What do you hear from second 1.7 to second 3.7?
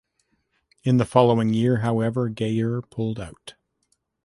however, Gaier pulled out.